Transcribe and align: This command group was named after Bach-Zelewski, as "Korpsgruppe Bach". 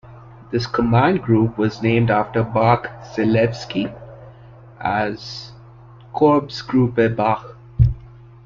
This 0.49 0.65
command 0.65 1.21
group 1.21 1.59
was 1.59 1.83
named 1.83 2.09
after 2.09 2.41
Bach-Zelewski, 2.41 3.95
as 4.79 5.51
"Korpsgruppe 6.15 7.15
Bach". 7.15 7.55